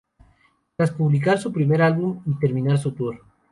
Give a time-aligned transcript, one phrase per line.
[0.75, 3.21] Tras publicar su primer álbum y terminar su tour.